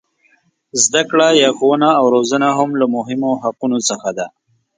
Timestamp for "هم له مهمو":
2.57-3.31